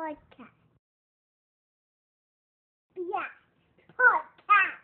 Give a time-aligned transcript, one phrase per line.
[0.00, 0.48] podcast.
[2.96, 3.30] Blast
[3.98, 4.78] podcast.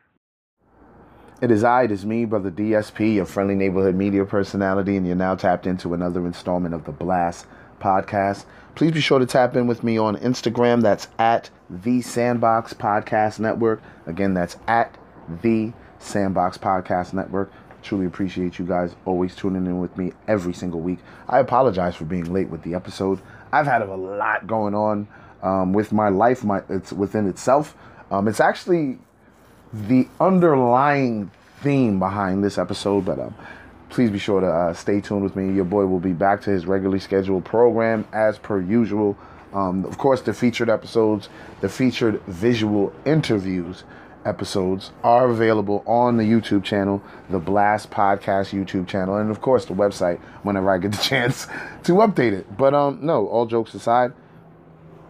[1.41, 5.17] It is I, it is me, Brother DSP, your friendly neighborhood media personality, and you're
[5.17, 7.47] now tapped into another installment of the Blast
[7.81, 8.45] podcast.
[8.75, 10.83] Please be sure to tap in with me on Instagram.
[10.83, 13.83] That's at the Sandbox Podcast Network.
[14.07, 14.99] Again, that's at
[15.43, 17.51] the Sandbox Podcast Network.
[17.87, 20.99] Truly appreciate you guys always tuning in with me every single week.
[21.29, 23.21] I apologize for being late with the episode.
[23.53, 25.07] I've had a lot going on
[25.41, 26.43] um, with my life.
[26.43, 27.77] My it's within itself.
[28.11, 28.99] Um, it's actually
[29.73, 33.33] the underlying theme behind this episode, but um,
[33.89, 35.55] please be sure to uh, stay tuned with me.
[35.55, 39.17] Your boy will be back to his regularly scheduled program as per usual.
[39.55, 41.29] Um, of course, the featured episodes,
[41.61, 43.85] the featured visual interviews
[44.27, 49.65] episodes are available on the YouTube channel, the Blast Podcast YouTube channel, and of course
[49.65, 51.47] the website whenever I get the chance
[51.85, 52.57] to update it.
[52.57, 54.13] But um, no, all jokes aside,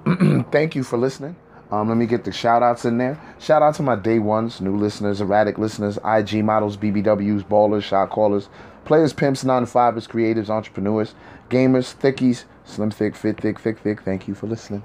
[0.52, 1.36] thank you for listening.
[1.70, 3.20] Um, let me get the shout outs in there.
[3.40, 8.10] Shout out to my day ones, new listeners, erratic listeners, IG models, BBWs, ballers, shot
[8.10, 8.48] callers,
[8.84, 11.14] players, pimps, non fibers, creatives, entrepreneurs,
[11.50, 14.02] gamers, thickies, slim, thick, fit, thick, thick, thick.
[14.02, 14.84] Thank you for listening.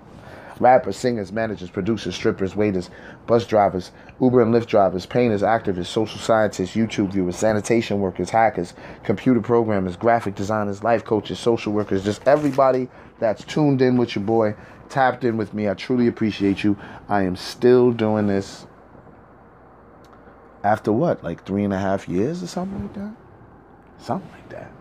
[0.62, 2.92] Rappers, singers, managers, producers, strippers, waiters,
[3.26, 8.76] bus drivers, Uber and Lyft drivers, painters, activists, social scientists, YouTube viewers, sanitation workers, hackers,
[9.04, 12.88] computer programmers, graphic designers, life coaches, social workers, just everybody
[13.20, 14.56] that's tuned in with your boy,
[14.88, 15.68] tapped in with me.
[15.68, 16.78] I truly appreciate you.
[17.10, 18.68] I am still doing this
[20.64, 23.14] after what, like three and a half years or something like that?
[23.98, 24.72] Something like that.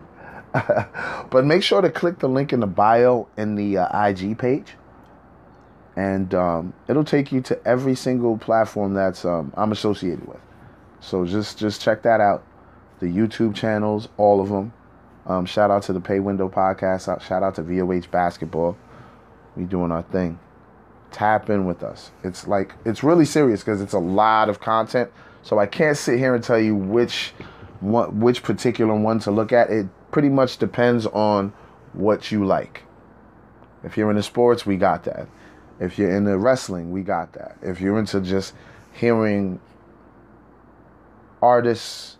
[1.31, 4.75] but make sure to click the link in the bio in the uh, IG page
[5.95, 10.39] and um, it'll take you to every single platform that's um, I'm associated with.
[10.99, 12.43] So just just check that out.
[12.99, 14.73] The YouTube channels, all of them.
[15.25, 17.25] Um, shout out to the Pay Window podcast.
[17.27, 18.77] Shout out to VOH Basketball.
[19.55, 20.39] We doing our thing.
[21.11, 22.11] Tap in with us.
[22.23, 25.11] It's like it's really serious because it's a lot of content.
[25.43, 27.33] So I can't sit here and tell you which
[27.81, 29.69] which particular one to look at.
[29.71, 31.51] It pretty much depends on
[31.93, 32.83] what you like.
[33.83, 35.27] If you're into sports, we got that.
[35.81, 37.57] If you're into wrestling, we got that.
[37.63, 38.53] If you're into just
[38.93, 39.59] hearing
[41.41, 42.17] artists,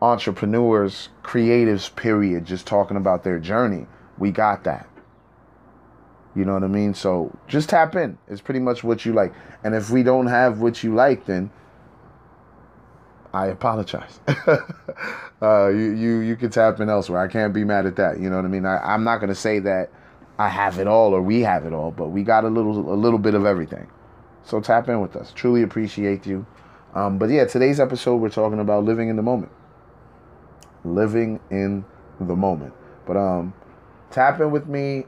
[0.00, 3.86] entrepreneurs, creatives, period, just talking about their journey,
[4.16, 4.88] we got that.
[6.34, 6.94] You know what I mean?
[6.94, 8.16] So just tap in.
[8.28, 9.34] It's pretty much what you like.
[9.62, 11.50] And if we don't have what you like, then
[13.34, 14.20] I apologize.
[15.42, 17.20] uh, you you you can tap in elsewhere.
[17.20, 18.20] I can't be mad at that.
[18.20, 18.64] You know what I mean?
[18.64, 19.90] I, I'm not gonna say that
[20.38, 22.94] I have it all or we have it all, but we got a little a
[22.94, 23.88] little bit of everything.
[24.44, 25.32] So tap in with us.
[25.34, 26.46] Truly appreciate you.
[26.94, 29.50] Um, but yeah, today's episode we're talking about living in the moment.
[30.84, 31.84] Living in
[32.20, 32.72] the moment.
[33.04, 33.52] But um,
[34.10, 35.04] tap in with me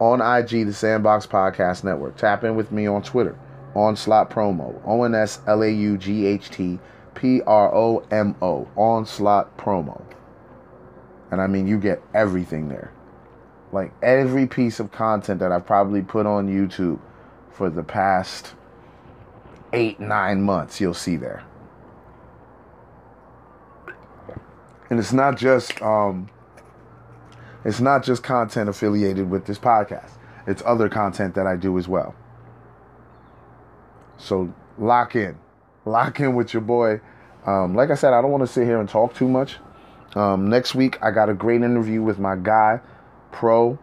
[0.00, 2.16] on IG, the Sandbox Podcast Network.
[2.16, 3.38] Tap in with me on Twitter,
[3.74, 6.78] Onslaught Promo, O N S L A U G H T
[7.14, 10.02] P R O M O, Onslaught Promo.
[11.30, 12.90] And I mean, you get everything there
[13.72, 17.00] like every piece of content that I've probably put on YouTube
[17.50, 18.54] for the past
[19.72, 21.42] eight, nine months, you'll see there.
[24.90, 26.28] And it's not just um,
[27.64, 30.10] it's not just content affiliated with this podcast.
[30.46, 32.14] It's other content that I do as well.
[34.18, 35.38] So lock in,
[35.84, 37.00] lock in with your boy.
[37.46, 39.56] Um, like I said, I don't want to sit here and talk too much.
[40.14, 42.80] Um, next week, I got a great interview with my guy,
[43.32, 43.78] Pro,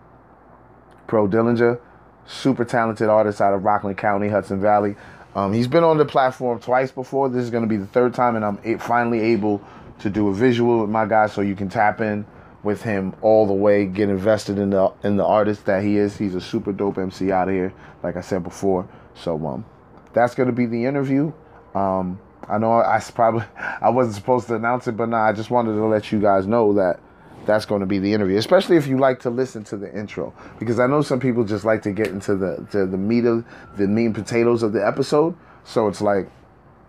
[1.08, 1.80] Pro Dillinger,
[2.26, 4.96] super talented artist out of Rockland County, Hudson Valley.
[5.36, 7.30] Um, he's been on the platform twice before.
[7.30, 9.62] This is going to be the third time, and I'm finally able
[10.00, 12.26] to do a visual with my guy, so you can tap in
[12.64, 16.18] with him all the way, get invested in the in the artist that he is.
[16.18, 17.74] He's a super dope MC out here,
[18.04, 18.88] like I said before.
[19.14, 19.66] So um,
[20.14, 21.32] that's going to be the interview.
[21.76, 23.46] Um, I know I probably
[23.82, 26.48] I wasn't supposed to announce it, but nah, I just wanted to let you guys
[26.48, 27.00] know that
[27.46, 30.34] that's going to be the interview, especially if you like to listen to the intro,
[30.60, 33.46] because I know some people just like to get into the to the meat of
[33.78, 35.36] the meat and potatoes of the episode.
[35.64, 36.30] So it's like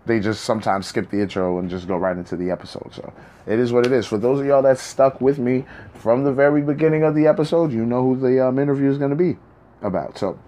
[0.05, 2.91] they just sometimes skip the intro and just go right into the episode.
[2.93, 3.13] So
[3.45, 4.05] it is what it is.
[4.05, 5.65] For those of y'all that stuck with me
[5.95, 9.11] from the very beginning of the episode, you know who the um, interview is going
[9.11, 9.37] to be
[9.81, 10.17] about.
[10.17, 10.39] So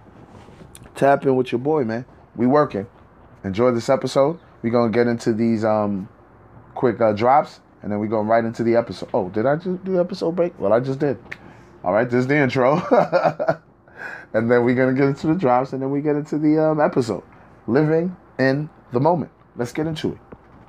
[0.95, 2.05] tap in with your boy, man.
[2.35, 2.87] We working.
[3.43, 4.39] Enjoy this episode.
[4.61, 6.07] We're gonna get into these um,
[6.73, 9.09] quick uh, drops and then we're going right into the episode.
[9.13, 10.57] Oh, did I just do episode break?
[10.57, 11.19] Well, I just did.
[11.83, 12.75] All right, this is the intro.
[14.33, 16.57] and then we're going to get into the drops, and then we get into the
[16.63, 17.23] um, episode.
[17.67, 19.31] Living in the moment.
[19.57, 20.17] Let's get into it.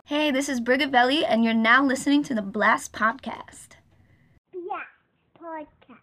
[0.06, 3.76] Hey, this is Brigavelli, and you're now listening to the Blast Podcast.
[4.52, 4.88] Blast
[5.40, 6.00] Podcast.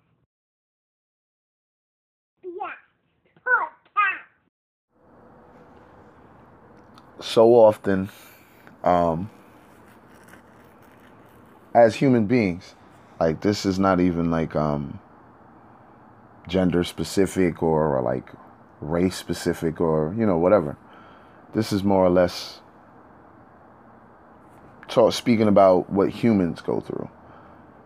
[2.41, 2.77] Blast
[3.45, 4.23] Podcast.
[7.21, 8.09] So often,
[8.85, 9.29] um,
[11.73, 12.75] as human beings,
[13.19, 14.99] like this is not even like um,
[16.47, 18.29] gender specific or, or like
[18.79, 20.77] race specific or you know whatever.
[21.53, 22.61] This is more or less
[24.87, 27.09] talk, speaking about what humans go through.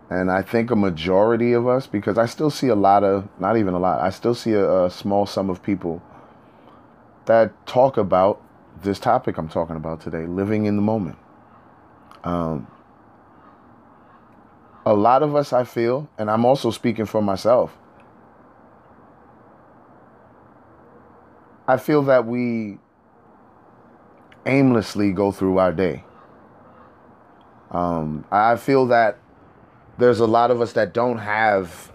[0.10, 3.58] And I think a majority of us, because I still see a lot of, not
[3.58, 6.02] even a lot, I still see a, a small sum of people
[7.26, 8.40] that talk about
[8.84, 11.18] this topic I'm talking about today, living in the moment.
[12.24, 12.68] Um,
[14.86, 17.76] a lot of us, I feel, and I'm also speaking for myself,
[21.68, 22.78] I feel that we
[24.46, 26.04] aimlessly go through our day.
[27.72, 29.18] Um, I feel that
[29.98, 31.92] there's a lot of us that don't have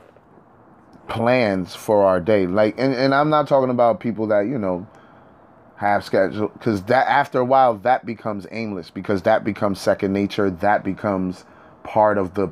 [1.08, 2.46] plans for our day.
[2.46, 4.86] Like, and, and I'm not talking about people that, you know,
[5.76, 10.50] have schedule because that after a while that becomes aimless because that becomes second nature
[10.50, 11.46] that becomes
[11.84, 12.48] part of the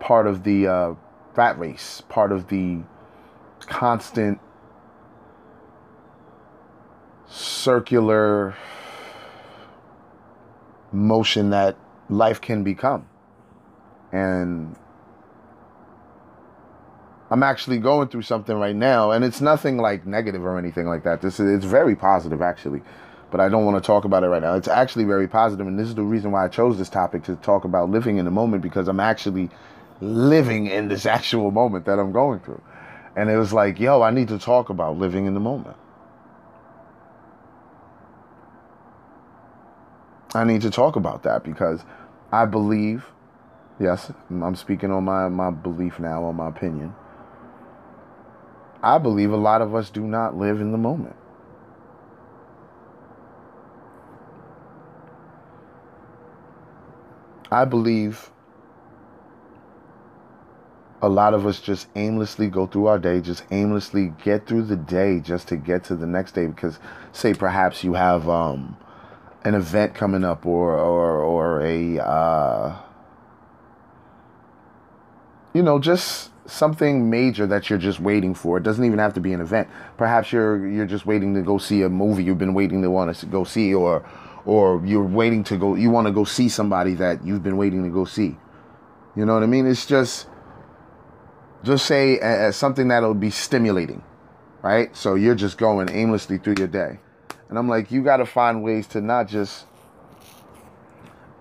[0.00, 0.94] part of the uh,
[1.34, 2.80] rat race part of the
[3.60, 4.40] constant
[7.28, 8.54] circular
[10.92, 11.76] motion that
[12.08, 13.06] life can become.
[14.12, 14.74] And
[17.30, 21.04] I'm actually going through something right now, and it's nothing like negative or anything like
[21.04, 21.20] that.
[21.20, 22.80] This is it's very positive actually,
[23.30, 24.54] but I don't want to talk about it right now.
[24.54, 27.36] It's actually very positive, and this is the reason why I chose this topic to
[27.36, 29.50] talk about living in the moment because I'm actually
[30.00, 32.62] living in this actual moment that I'm going through.
[33.16, 35.76] And it was like, yo, I need to talk about living in the moment.
[40.34, 41.84] I need to talk about that because
[42.30, 43.06] I believe,
[43.80, 46.94] yes, I'm speaking on my, my belief now, on my opinion.
[48.82, 51.16] I believe a lot of us do not live in the moment.
[57.50, 58.30] I believe
[61.00, 64.76] a lot of us just aimlessly go through our day, just aimlessly get through the
[64.76, 66.46] day just to get to the next day.
[66.46, 66.78] Because,
[67.12, 68.76] say, perhaps you have um,
[69.44, 72.76] an event coming up or or or a uh,
[75.54, 78.58] you know just something major that you're just waiting for.
[78.58, 79.68] It doesn't even have to be an event.
[79.96, 83.14] Perhaps you're you're just waiting to go see a movie you've been waiting to want
[83.14, 84.08] to go see, or
[84.44, 85.76] or you're waiting to go.
[85.76, 88.36] You want to go see somebody that you've been waiting to go see.
[89.14, 89.66] You know what I mean?
[89.66, 90.26] It's just
[91.64, 94.02] just say uh, something that'll be stimulating,
[94.62, 94.94] right?
[94.96, 96.98] So you're just going aimlessly through your day.
[97.48, 99.66] And I'm like, you got to find ways to not just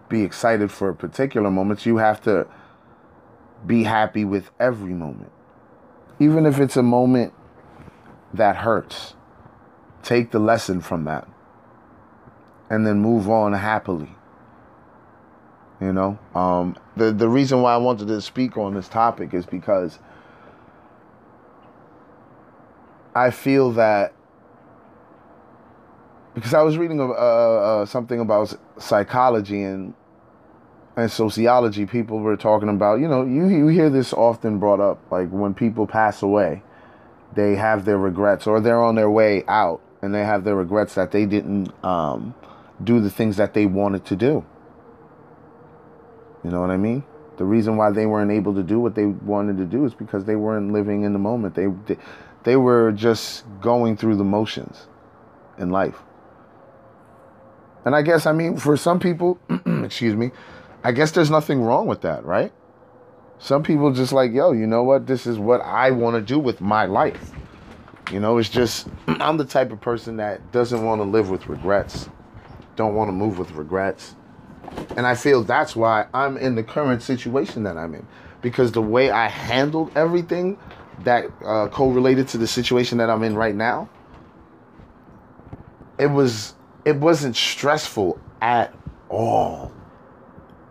[0.10, 1.86] be excited for particular moments.
[1.86, 2.48] You have to
[3.66, 5.32] be happy with every moment.
[6.20, 7.34] Even if it's a moment
[8.34, 9.14] that hurts,
[10.04, 11.28] take the lesson from that
[12.70, 14.16] and then move on happily.
[15.80, 19.46] You know, um, the the reason why I wanted to speak on this topic is
[19.46, 20.00] because
[23.16, 24.14] I feel that
[26.36, 29.96] because I was reading uh, uh, something about psychology and
[30.96, 31.86] and sociology.
[31.86, 35.54] People were talking about, you know, you you hear this often brought up, like when
[35.54, 36.62] people pass away,
[37.34, 40.96] they have their regrets, or they're on their way out, and they have their regrets
[40.96, 42.36] that they didn't um,
[42.84, 44.46] do the things that they wanted to do.
[46.48, 47.04] You know what I mean?
[47.36, 50.24] The reason why they weren't able to do what they wanted to do is because
[50.24, 51.56] they weren't living in the moment.
[51.56, 52.00] They they,
[52.44, 54.88] they were just going through the motions
[55.58, 56.02] in life.
[57.84, 59.38] And I guess, I mean, for some people,
[59.84, 60.32] excuse me,
[60.86, 62.54] I guess there's nothing wrong with that, right?
[63.40, 65.06] Some people just like, yo, you know what?
[65.06, 67.32] This is what I want to do with my life.
[68.10, 71.48] You know, it's just, I'm the type of person that doesn't want to live with
[71.48, 72.08] regrets,
[72.78, 74.16] don't want to move with regrets.
[74.96, 78.08] And I feel that's why I'm in the current situation that I'm in.
[78.42, 80.58] Because the way I handled everything
[81.04, 83.90] that uh, correlated to the situation that I'm in right now,
[85.98, 86.54] it was
[86.86, 88.74] it wasn't stressful at
[89.10, 89.72] all.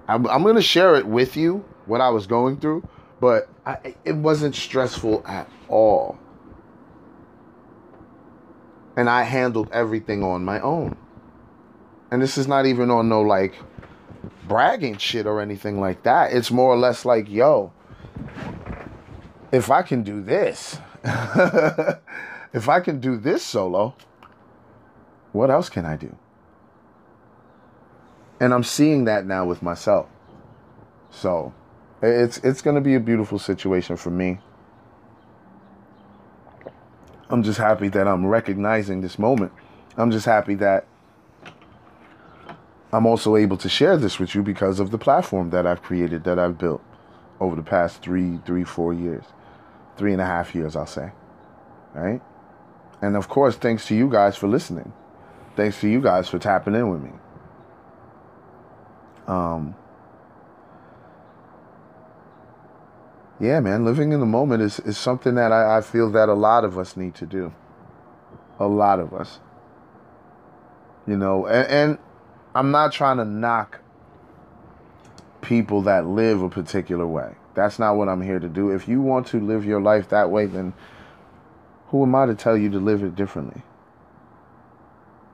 [0.09, 2.89] I'm, I'm to share it with you, what I was going through,
[3.21, 6.19] but I, it wasn't stressful at all.
[8.97, 10.97] And I handled everything on my own.
[12.11, 13.55] And this is not even on no like
[14.47, 16.33] bragging shit or anything like that.
[16.33, 17.73] It's more or less like, yo,
[19.53, 20.79] if I can do this,
[22.53, 23.95] if I can do this solo,
[25.33, 26.17] what else can I do?
[28.41, 30.09] And I'm seeing that now with myself.
[31.11, 31.55] So
[32.03, 34.39] it's it's to be a beautiful situation for me.
[37.29, 39.53] I'm just happy that I'm recognizing this moment.
[39.97, 40.87] I'm just happy that
[42.97, 46.25] I'm also able to share this with you because of the platform that I've created,
[46.25, 46.83] that I've built
[47.41, 49.25] over the past three, three, four years,
[49.99, 51.13] three and a half years, I'll say.
[51.93, 52.23] Right?
[53.03, 54.95] And of course, thanks to you guys for listening.
[55.57, 57.11] Thanks to you guys for tapping in with me.
[59.27, 59.75] Um,
[63.39, 66.35] yeah, man, living in the moment is, is something that I, I feel that a
[66.35, 67.53] lot of us need to do.
[68.59, 69.39] A lot of us.
[71.07, 71.99] You know, and, and
[72.57, 73.81] I'm not trying to knock
[75.43, 77.35] people that live a particular way.
[77.53, 78.71] That's not what I'm here to do.
[78.71, 80.73] If you want to live your life that way, then
[81.89, 83.61] who am I to tell you to live it differently?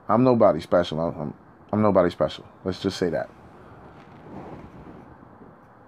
[0.08, 0.98] I'm nobody special.
[0.98, 1.32] I'm,
[1.72, 2.44] I'm nobody special.
[2.64, 3.30] Let's just say that.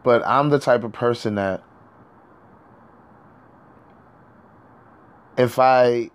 [0.04, 1.64] But I'm the type of person that
[5.36, 6.10] if I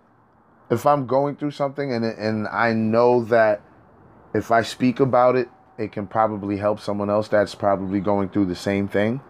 [0.72, 3.62] if I'm going through something and and I know that
[4.34, 8.46] if I speak about it, it can probably help someone else that's probably going through
[8.46, 9.22] the same thing.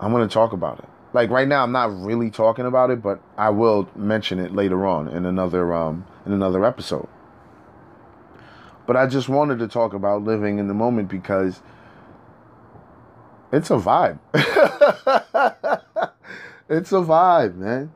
[0.00, 0.88] I'm going to talk about it.
[1.12, 4.86] Like right now I'm not really talking about it, but I will mention it later
[4.86, 7.08] on in another um in another episode.
[8.86, 11.60] But I just wanted to talk about living in the moment because
[13.52, 14.18] it's a vibe.
[16.68, 17.92] it's a vibe, man.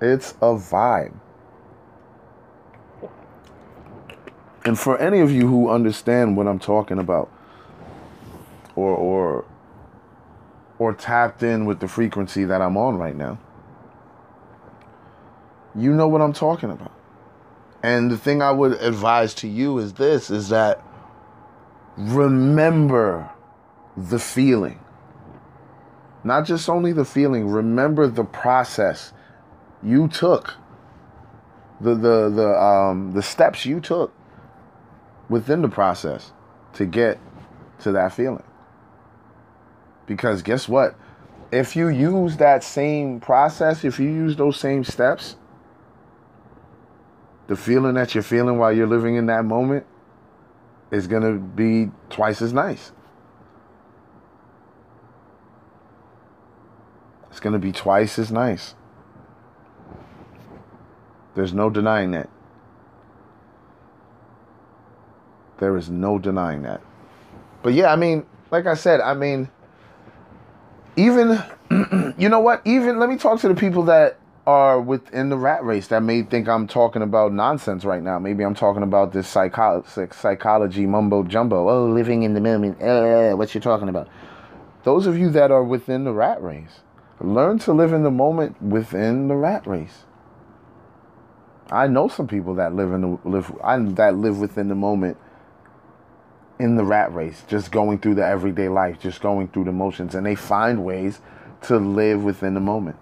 [0.00, 1.14] It's a vibe.
[4.66, 7.30] And for any of you who understand what I'm talking about
[8.74, 9.44] or or
[10.80, 13.38] or tapped in with the frequency that I'm on right now,
[15.76, 16.90] you know what I'm talking about.
[17.84, 20.82] And the thing I would advise to you is this is that
[21.96, 23.30] remember
[23.96, 24.80] the feeling.
[26.24, 29.12] Not just only the feeling, remember the process
[29.80, 30.54] you took.
[31.80, 34.12] The the the um the steps you took
[35.28, 36.32] within the process
[36.74, 37.18] to get
[37.80, 38.44] to that feeling.
[40.06, 40.94] Because guess what?
[41.50, 45.36] If you use that same process, if you use those same steps,
[47.46, 49.86] the feeling that you're feeling while you're living in that moment
[50.90, 52.92] is going to be twice as nice.
[57.30, 58.74] It's going to be twice as nice.
[61.34, 62.30] There's no denying that.
[65.58, 66.80] There is no denying that.
[67.62, 69.48] But yeah, I mean, like I said, I mean,
[70.96, 71.42] even,
[72.18, 72.62] you know what?
[72.64, 76.22] Even, let me talk to the people that are within the rat race that may
[76.22, 78.18] think I'm talking about nonsense right now.
[78.18, 81.68] Maybe I'm talking about this psycho- psychology mumbo jumbo.
[81.68, 82.80] Oh, living in the moment.
[82.80, 84.08] Uh, what you talking about?
[84.84, 86.80] Those of you that are within the rat race,
[87.20, 90.04] learn to live in the moment within the rat race.
[91.70, 95.16] I know some people that live in the live I that live within the moment
[96.58, 100.14] in the rat race, just going through the everyday life, just going through the motions,
[100.14, 101.20] and they find ways
[101.62, 102.96] to live within the moment.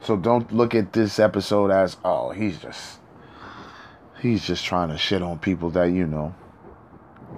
[0.00, 3.00] So don't look at this episode as, oh, he's just
[4.20, 6.34] he's just trying to shit on people that, you know,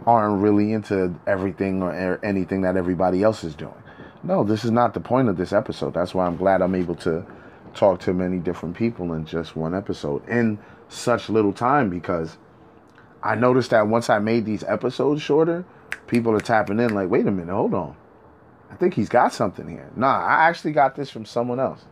[0.06, 3.82] aren't really into everything or anything that everybody else is doing.
[4.22, 5.94] No, this is not the point of this episode.
[5.94, 7.24] That's why I'm glad I'm able to
[7.74, 12.38] talk to many different people in just one episode in such little time because
[13.26, 15.64] I noticed that once I made these episodes shorter,
[16.06, 17.97] people are tapping in like, wait a minute, hold on.
[18.71, 19.90] I think he's got something here.
[19.97, 21.85] Nah, I actually got this from someone else.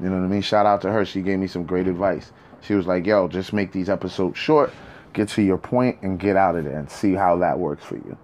[0.00, 0.42] You know what I mean?
[0.42, 1.04] Shout out to her.
[1.04, 2.32] She gave me some great advice.
[2.60, 4.72] She was like, yo, just make these episodes short,
[5.12, 7.96] get to your point, and get out of there and see how that works for
[7.96, 8.18] you.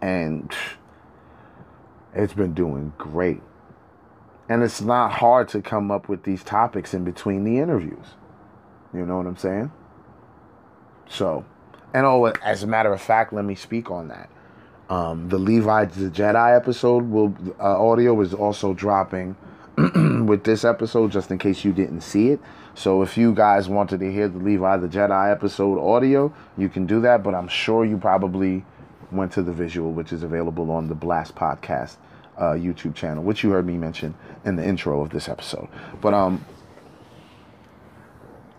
[0.00, 0.52] And
[2.14, 3.42] it's been doing great.
[4.48, 8.06] And it's not hard to come up with these topics in between the interviews.
[8.94, 9.72] You know what I'm saying?
[11.08, 11.44] So,
[11.94, 14.28] and oh, as a matter of fact, let me speak on that.
[14.88, 19.36] Um, the Levi the Jedi episode will uh, audio is also dropping
[20.26, 22.40] with this episode, just in case you didn't see it.
[22.74, 26.86] So if you guys wanted to hear the Levi the Jedi episode audio, you can
[26.86, 27.22] do that.
[27.22, 28.64] But I'm sure you probably
[29.10, 31.96] went to the visual, which is available on the Blast Podcast
[32.36, 35.68] uh, YouTube channel, which you heard me mention in the intro of this episode.
[36.00, 36.44] But um,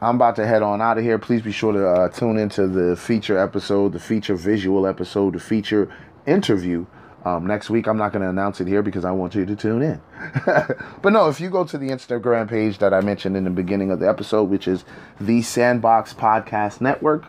[0.03, 1.17] I'm about to head on out of here.
[1.17, 5.39] Please be sure to uh, tune into the feature episode, the feature visual episode, the
[5.39, 5.89] feature
[6.25, 6.85] interview
[7.25, 9.55] um, next week, I'm not going to announce it here because I want you to
[9.55, 10.01] tune in.
[11.01, 13.91] but no, if you go to the Instagram page that I mentioned in the beginning
[13.91, 14.83] of the episode, which is
[15.21, 17.25] the Sandbox Podcast Network,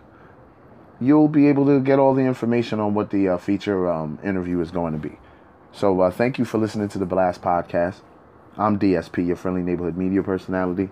[1.00, 4.60] you'll be able to get all the information on what the uh, feature um, interview
[4.60, 5.16] is going to be.
[5.70, 8.00] So uh, thank you for listening to the Blast Podcast.
[8.56, 10.90] I'm DSP, your friendly neighborhood media personality.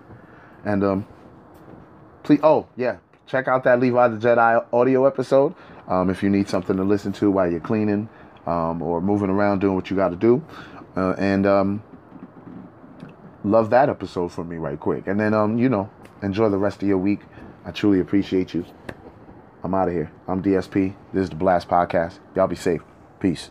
[0.63, 1.07] And um,
[2.23, 5.53] please, oh, yeah, check out that Levi the Jedi audio episode
[5.87, 8.09] um, if you need something to listen to while you're cleaning
[8.45, 10.43] um, or moving around doing what you got to do.
[10.95, 11.83] Uh, and um,
[13.43, 15.07] love that episode for me right quick.
[15.07, 15.89] And then, um, you know,
[16.21, 17.21] enjoy the rest of your week.
[17.65, 18.65] I truly appreciate you.
[19.63, 20.11] I'm out of here.
[20.27, 20.93] I'm DSP.
[21.13, 22.19] This is the Blast Podcast.
[22.35, 22.81] Y'all be safe.
[23.19, 23.49] Peace.